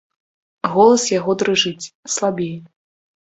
[0.75, 2.59] Голас яго дрыжыць, слабее.